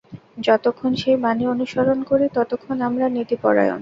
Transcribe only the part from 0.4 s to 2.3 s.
যতক্ষণ সেই বাণী অনুসরণ করি,